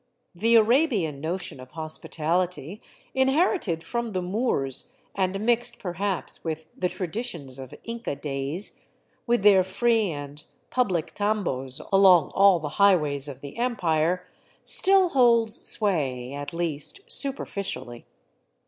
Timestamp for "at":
16.33-16.51